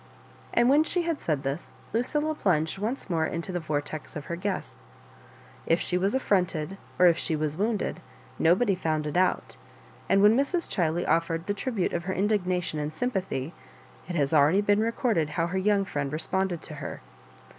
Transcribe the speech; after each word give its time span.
And 0.51 0.67
when 0.67 0.83
she 0.83 1.03
had 1.03 1.21
said 1.21 1.43
this, 1.43 1.73
Lucilla 1.93 2.33
plunged 2.33 2.79
once 2.79 3.07
more 3.07 3.27
into 3.27 3.51
the 3.51 3.59
vortex 3.59 4.15
of 4.15 4.25
her 4.25 4.35
guests. 4.35 4.97
If 5.67 5.79
she 5.79 5.95
was 5.95 6.15
afironted, 6.15 6.77
or 6.97 7.05
if 7.05 7.19
she 7.19 7.35
was 7.35 7.55
wounded, 7.55 8.01
nobody 8.39 8.73
found 8.73 9.05
it 9.05 9.15
out; 9.15 9.57
and 10.09 10.23
when 10.23 10.35
Mrs. 10.35 10.67
Chiley 10.67 11.07
offered 11.07 11.45
the 11.45 11.53
tribute 11.53 11.93
of 11.93 12.05
her 12.05 12.13
indignation 12.15 12.79
and 12.79 12.91
sympathy, 12.91 13.53
it 14.09 14.15
has 14.15 14.33
already 14.33 14.61
been 14.61 14.79
recorded 14.79 15.29
how 15.37 15.45
her 15.45 15.59
young 15.59 15.85
friend 15.85 16.11
responded 16.11 16.63
to 16.63 16.73
her. 16.81 17.01